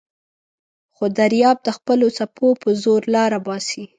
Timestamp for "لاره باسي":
3.15-3.83